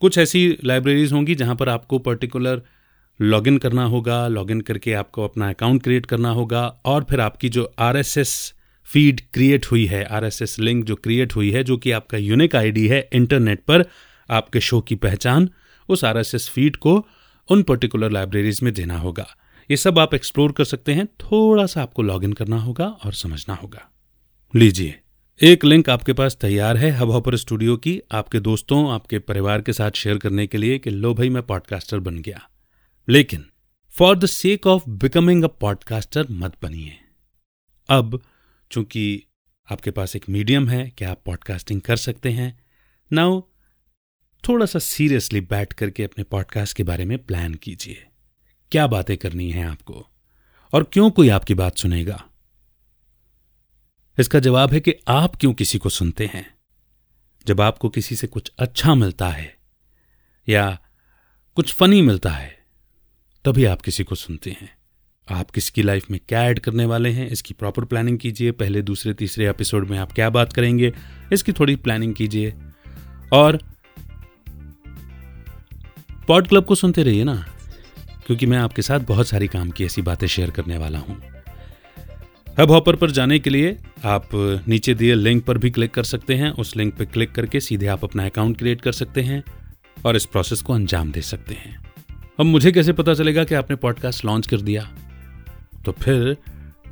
कुछ 0.00 0.18
ऐसी 0.18 0.58
लाइब्रेरीज 0.64 1.12
होंगी 1.12 1.34
जहाँ 1.34 1.54
पर 1.56 1.68
आपको 1.68 1.98
पर्टिकुलर 1.98 2.62
लॉगिन 3.20 3.58
करना 3.58 3.84
होगा, 3.84 4.28
लॉगिन 4.28 4.60
करके 4.60 4.92
आपको 4.92 5.24
अपना 5.24 5.48
अकाउंट 5.48 5.82
क्रिएट 5.82 6.06
करना 6.06 6.30
होगा 6.30 6.66
और 6.84 7.04
फिर 7.04 7.20
आपकी 7.20 7.48
जो 7.48 7.72
आरएसएस 7.78 8.54
फ़ीड 8.88 9.20
क्रिएट 9.34 9.66
हुई 9.66 9.84
है, 9.86 10.04
आरएसएस 10.04 10.58
लिंक 10.58 10.84
जो 10.84 10.94
क्रिएट 10.94 11.36
हुई 11.36 11.50
है, 11.50 11.64
जो 11.64 11.76
कि 11.76 11.90
आपका 11.90 12.18
यूनिक 12.18 12.56
आईडी 12.56 12.86
है 12.88 13.08
इंटरनेट 13.12 13.60
पर 13.60 13.84
आपके 14.28 14.60
शो 14.60 14.80
की 14.80 14.94
पहचान, 14.94 15.48
उस 15.88 16.04
आरएसएस 16.04 16.48
फ़ीड 16.48 16.76
को 16.76 17.06
उन 17.48 17.62
पर्टिकुलर 17.62 18.10
लाइब्रेरीज 18.10 18.60
में 18.62 18.74
देना 18.74 18.98
होगा। 18.98 19.26
ये 19.70 19.76
सब 19.76 19.98
आप 19.98 20.14
एक्सप्लोर 20.14 20.52
कर 20.52 20.64
सकते 20.64 20.92
हैं, 20.92 21.06
थोड़ा 21.06 21.66
सा 21.66 21.82
आपको 21.82 22.02
लॉगिन 22.02 22.32
करना 22.32 22.56
होगा 22.56 22.86
और 22.86 23.12
समझना 23.12 23.54
होगा। 23.54 23.90
लीजिए। 24.56 25.00
एक 25.42 25.64
लिंक 25.64 25.90
आपके 25.90 26.12
पास 26.12 26.38
तैयार 26.40 26.76
है 26.76 26.90
हब 26.90 27.10
हॉपर 27.10 27.36
स्टूडियो 27.36 27.76
की। 27.76 28.00
आपके 28.12 28.40
दोस्तों, 28.40 28.92
आपके 28.92 29.18
परिवार 29.18 29.62
के 29.62 29.72
साथ 29.72 29.90
शेयर 29.90 30.18
करने 30.18 30.46
के 30.46 30.58
लिए 30.58 30.78
कि 30.78 30.90
लो 30.90 31.14
भाई, 31.14 31.30
मैं 31.30 31.42
पॉडकास्टर 31.42 32.00
बन 32.00 32.18
गया। 32.18 32.50
लेकिन 33.08 33.46
for 33.88 34.18
the 34.18 34.26
sake 34.26 34.66
of 34.66 34.82
becoming 34.88 35.44
a 35.44 35.46
podcaster 35.46 36.26
मत 36.30 36.56
बनिए। 36.62 36.92
अब, 37.88 38.22
चूँकि 38.70 39.24
आपके 39.72 39.90
पास 39.90 40.16
एक 40.16 40.28
मीडियम 40.28 40.68
है 40.68 40.90
कि 40.90 41.04
आप 41.04 41.22
पॉडकास्टिंग 41.24 41.80
कर 41.80 41.96
सकते 41.96 42.30
हैं? 42.30 42.64
नाउ 43.12 43.40
थोड़ा 44.48 44.66
सा 44.66 44.78
सीरियसली 44.78 45.40
बैठ 45.40 45.72
करके 45.72 46.04
अपने 46.04 46.24
पॉडकास्ट 46.24 46.76
के 46.76 46.82
बारे 46.82 47.04
में 47.04 47.18
प्लान 47.18 47.54
कीजिए। 47.54 48.06
क्या 48.72 48.86
बातें 48.86 49.16
करनी 49.16 49.50
है 49.50 49.64
आपको? 49.64 50.06
और 50.72 50.84
क्यों 50.84 51.10
कोई 51.10 51.28
आपकी 51.28 51.54
बात 51.54 51.76
सुनेगा? 51.76 52.24
इसका 54.18 54.38
जवाब 54.38 54.72
है 54.72 54.80
कि 54.80 54.94
आप 55.08 55.36
क्यों 55.36 55.54
किसी 55.54 55.78
को 55.78 55.88
सुनते 55.88 56.26
हैं? 56.26 56.54
जब 57.46 57.60
आपको 57.60 57.88
किसी 57.88 58.16
से 58.16 58.26
कुछ 58.26 58.52
अच्छा 58.58 58.94
मिलता 58.94 59.28
है 59.28 59.56
या 60.48 60.78
कुछ 61.54 61.74
फनी 61.74 62.02
मिलता 62.02 62.30
है, 62.30 62.58
तभी 63.44 63.64
आप 63.64 63.82
किसी 63.82 64.04
को 64.04 64.14
सुनते 64.14 64.50
हैं। 64.50 64.76
आप 65.30 65.50
किसकी 65.50 65.82
लाइफ 65.82 66.10
में 66.10 66.20
क्या 66.28 66.44
ऐड 66.44 66.58
करने 66.58 66.84
वाले 66.84 67.10
हैं, 67.10 67.28
इसकी 67.28 67.54
प्रॉपर 67.54 67.84
प्लानिंग 67.84 68.18
कीजिए। 68.18 68.52
पहले, 68.52 68.82
दूसरे, 68.82 69.14
तीसरे 69.14 69.50
एपिसोड 69.50 69.88
में 69.88 69.98
आप 69.98 70.12
क्या 70.12 70.30
बात 70.30 70.52
करेंगे, 70.52 70.92
इसकी 71.32 71.52
थोड़ी 71.52 71.76
प्लानिंग 71.76 72.14
कीजिए। 72.14 72.54
और 73.32 73.56
पॉड 76.28 76.48
क्लब 76.48 76.64
को 76.64 76.74
सुनते 76.74 77.02
रहिए 77.02 77.24
ना, 77.24 77.46
क्योंकि 78.26 78.46
मैं 78.46 78.58
आपके 78.58 78.82
साथ 78.82 79.00
बहुत 79.00 79.28
सारी 79.28 79.48
काम 79.48 79.70
की 79.70 79.84
ऐसी 79.84 80.02
बातें 80.02 80.26
शेयर 80.26 80.50
करने 80.50 80.78
वाला 80.78 80.98
हूँ। 80.98 81.33
हब 82.60 82.70
हॉपर 82.70 82.96
पर 82.96 83.10
जाने 83.10 83.38
के 83.38 83.50
लिए 83.50 83.76
आप 84.04 84.28
नीचे 84.68 84.94
दिए 84.94 85.14
लिंक 85.14 85.44
पर 85.44 85.58
भी 85.58 85.70
क्लिक 85.70 85.90
कर 85.90 86.02
सकते 86.02 86.34
हैं। 86.34 86.50
उस 86.50 86.76
लिंक 86.76 86.94
पर 86.94 87.04
क्लिक 87.04 87.32
करके 87.32 87.60
सीधे 87.60 87.86
आप 87.86 88.04
अपना 88.04 88.26
अकाउंट 88.26 88.58
क्रिएट 88.58 88.80
कर 88.80 88.92
सकते 88.92 89.20
हैं 89.20 89.42
और 90.06 90.16
इस 90.16 90.26
प्रोसेस 90.26 90.60
को 90.62 90.72
अंजाम 90.72 91.10
दे 91.12 91.20
सकते 91.20 91.54
हैं। 91.54 91.76
अब 92.40 92.46
मुझे 92.46 92.72
कैसे 92.72 92.92
पता 92.92 93.14
चलेगा 93.14 93.44
कि 93.44 93.54
आपने 93.54 93.76
पॉडकास्ट 93.76 94.24
लॉन्च 94.24 94.46
कर 94.46 94.60
दिया? 94.60 94.90
तो 95.84 95.92
फिर 95.92 96.36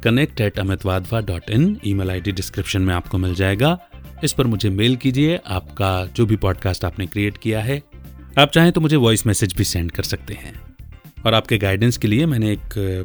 connect 0.04 0.40
at 0.40 0.58
Amit 0.58 0.84
Wadhwa 0.86 1.20
dot 1.20 1.50
in 1.50 1.78
email 1.94 2.10
I 2.10 2.20
description 2.20 2.82
में 2.82 2.94
आपको 2.94 3.18
मिल 3.18 3.34
जाएगा। 3.34 3.78
इस 4.24 4.32
पर 4.32 4.46
मुझे 4.46 4.70
मेल 4.70 4.96
कीजिए, 4.96 5.40
आपका 5.46 6.06
जो 6.06 6.26
भी 6.26 6.36
पॉडकास्ट 6.36 6.84
आपने 6.84 7.06
क्रिएट 7.06 7.38
किया 7.38 7.60
है। 7.60 7.82
आप 8.38 8.50
चाहें 8.50 8.72
तो 8.72 8.80
मुझे 8.80 8.96
वॉइस 8.96 9.26
मैसेज 9.26 9.54
भी 9.54 9.64
सेंड 9.64 9.90
कर 9.90 10.02
सकते 10.02 10.34
हैं। 10.34 10.60
और 11.26 11.34
आपके 11.34 11.58
गाइडेंस 11.58 11.96
के 11.96 12.08
लिए 12.08 12.26
मैंने 12.26 12.52
एक 12.52 13.04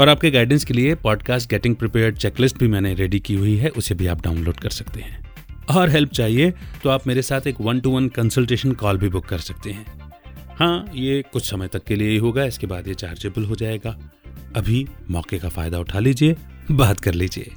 और 0.00 0.08
आपके 0.08 0.30
गाइडेंस 0.30 0.64
के 0.64 0.74
लिए 0.74 0.94
पॉडकास्ट 0.94 1.50
गेटिंग 1.50 1.74
प्रिपेयर 1.76 2.14
चेकलिस्ट 2.14 2.58
भी 2.58 2.68
मैंने 2.68 2.94
रेडी 2.94 3.20
की 3.20 3.34
हुई 3.34 3.56
है, 3.56 3.68
उसे 3.70 3.94
भी 3.94 4.06
आप 4.06 4.22
डाउनलोड 4.22 4.56
कर 4.56 4.70
सकते 4.70 5.00
हैं। 5.00 5.22
और 5.70 5.90
हेल्प 5.90 6.10
चाहिए 6.10 6.52
तो 6.82 6.88
आप 6.90 7.06
मेरे 7.06 7.22
साथ 7.22 7.46
एक 7.46 7.60
one 7.60 7.80
to 7.80 7.90
one 7.90 8.08
consultation 8.08 8.72
call 8.72 8.98
भी 8.98 9.08
बुक 9.08 9.26
कर 9.26 9.38
सकते 9.40 9.70
हैं। 9.70 9.86
हाँ 10.58 10.90
ये 10.94 11.22
कुछ 11.32 11.50
समय 11.50 11.68
तक 11.68 11.84
के 11.84 11.96
लिए 11.96 12.10
ही 12.10 12.16
होगा, 12.16 12.44
इसके 12.44 12.66
बाद 12.66 12.88
ये 12.88 12.94
चार्जेबल 12.94 13.44
हो 13.44 13.54
जाएगा। 13.54 13.96
अभी 14.56 14.86
मौके 15.10 15.38
का 15.38 15.48
फ़ायदा 15.48 15.78
उठा 15.78 15.98
लीजिए, 15.98 16.36
बात 16.72 17.00
कर 17.00 17.14
लीजिए। 17.14 17.50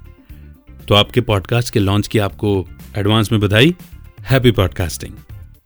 तो 0.88 0.96
आपके 0.96 1.22
पॉडकास्ट 1.22 1.74
के 1.74 1.79
लॉन्च 1.79 2.08
की 2.08 2.20
आपको 2.20 2.67
एडवांस 2.98 3.32
में 3.32 3.41
बधाई 3.41 3.75
happy 4.22 4.51
podcasting 4.51 5.13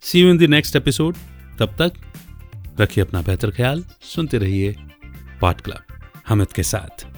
see 0.02 0.20
you 0.20 0.30
in 0.30 0.38
the 0.38 0.50
next 0.50 0.76
episode 0.76 1.16
तब 1.58 1.76
तक 1.80 1.92
रखिए 2.80 3.04
अपना 3.04 3.22
बेहतर 3.22 3.50
ख्याल, 3.50 3.84
सुनते 4.02 4.38
रहिए 4.38 4.74
पॉट 5.40 5.60
क्लब। 5.60 5.91
हमिद 6.28 6.52
के 6.52 6.62
साथ। 6.62 7.11